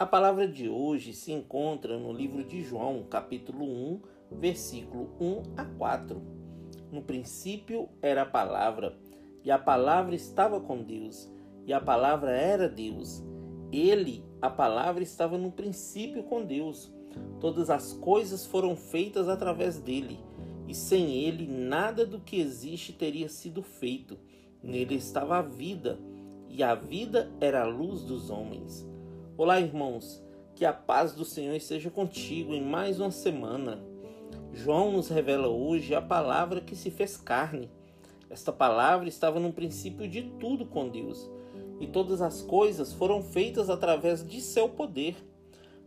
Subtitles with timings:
[0.00, 4.00] A palavra de hoje se encontra no livro de João, capítulo 1,
[4.32, 6.22] versículo 1 a 4.
[6.90, 8.96] No princípio era a palavra,
[9.44, 11.30] e a palavra estava com Deus,
[11.66, 13.22] e a palavra era Deus.
[13.70, 16.90] Ele, a palavra, estava no princípio com Deus.
[17.38, 20.18] Todas as coisas foram feitas através dele,
[20.66, 24.18] e sem ele nada do que existe teria sido feito.
[24.62, 26.00] Nele estava a vida,
[26.48, 28.88] e a vida era a luz dos homens.
[29.42, 30.22] Olá, irmãos,
[30.54, 33.82] que a paz do Senhor esteja contigo em mais uma semana.
[34.52, 37.70] João nos revela hoje a palavra que se fez carne.
[38.28, 41.26] Esta palavra estava no princípio de tudo com Deus,
[41.80, 45.16] e todas as coisas foram feitas através de seu poder.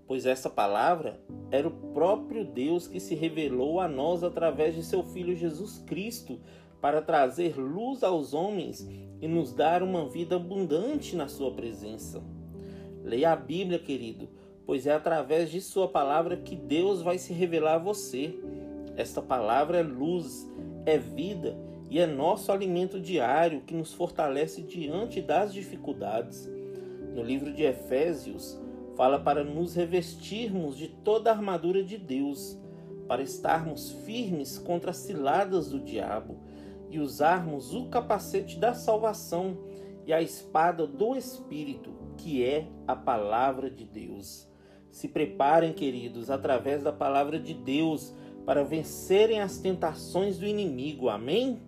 [0.08, 5.04] Pois essa palavra era o próprio Deus que se revelou a nós através de seu
[5.04, 6.40] Filho Jesus Cristo,
[6.82, 8.82] para trazer luz aos homens
[9.22, 12.20] e nos dar uma vida abundante na Sua presença.
[13.04, 14.30] Leia a Bíblia, querido,
[14.66, 18.34] pois é através de Sua palavra que Deus vai se revelar a você.
[18.96, 20.50] Esta palavra é luz,
[20.86, 21.58] é vida
[21.90, 26.50] e é nosso alimento diário que nos fortalece diante das dificuldades.
[27.14, 28.58] No livro de Efésios,
[28.96, 32.58] fala para nos revestirmos de toda a armadura de Deus,
[33.08, 36.38] para estarmos firmes contra as ciladas do diabo
[36.90, 39.58] e usarmos o capacete da salvação
[40.06, 44.48] e a espada do Espírito, que é a palavra de Deus.
[44.92, 48.14] Se preparem, queridos, através da palavra de Deus,
[48.46, 51.10] para vencerem as tentações do inimigo.
[51.10, 51.62] Amém?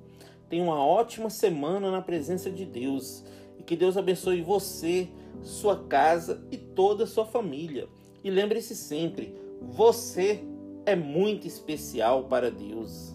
[0.50, 3.23] Tenha uma ótima semana na presença de Deus
[3.58, 5.09] e que Deus abençoe você,
[5.41, 7.88] sua casa e toda a sua família.
[8.23, 10.44] E lembre-se sempre: você
[10.86, 13.15] é muito especial para Deus.